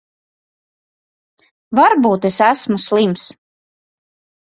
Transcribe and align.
Varbūt 1.81 2.27
es 2.33 2.43
esmu 2.49 2.83
slims. 2.89 3.31